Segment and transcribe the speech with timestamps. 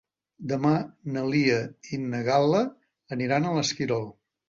[0.51, 0.71] Demà
[1.17, 1.59] na Lia
[1.91, 2.65] i na Gal·la
[3.19, 4.15] aniran a l'Esquirol.